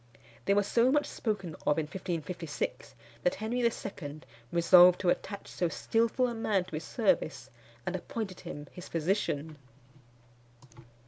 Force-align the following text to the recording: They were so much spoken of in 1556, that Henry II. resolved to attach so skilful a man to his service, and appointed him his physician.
They 0.45 0.55
were 0.55 0.63
so 0.63 0.91
much 0.91 1.05
spoken 1.05 1.53
of 1.67 1.77
in 1.77 1.85
1556, 1.85 2.95
that 3.21 3.35
Henry 3.35 3.59
II. 3.59 4.21
resolved 4.51 4.99
to 5.01 5.09
attach 5.11 5.47
so 5.47 5.69
skilful 5.69 6.27
a 6.27 6.33
man 6.33 6.63
to 6.65 6.71
his 6.77 6.83
service, 6.85 7.51
and 7.85 7.95
appointed 7.95 8.39
him 8.39 8.65
his 8.71 8.87
physician. 8.87 9.59